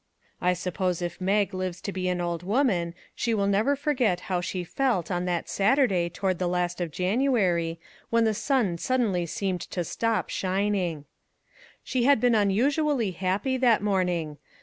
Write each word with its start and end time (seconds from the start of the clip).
I 0.41 0.53
suppose 0.53 1.03
if 1.03 1.21
Mag 1.21 1.53
lives 1.53 1.79
to 1.81 1.91
be 1.91 2.09
an 2.09 2.19
old 2.19 2.41
woman 2.41 2.95
she 3.13 3.35
will 3.35 3.45
never 3.45 3.75
forget 3.75 4.21
how 4.31 4.41
she 4.41 4.63
felt 4.63 5.11
on 5.11 5.25
that 5.25 5.47
Saturday 5.47 6.09
toward 6.09 6.39
the 6.39 6.47
last 6.47 6.81
of 6.81 6.89
Janu 6.89 7.39
ary 7.39 7.79
when 8.09 8.23
the 8.23 8.33
sun 8.33 8.79
suddenly 8.79 9.27
seemed 9.27 9.61
to 9.61 9.83
stop 9.83 10.29
shining. 10.31 11.05
She 11.83 12.05
had 12.05 12.19
been 12.19 12.33
unusually 12.33 13.11
happy 13.11 13.57
that 13.57 13.83
morning. 13.83 14.39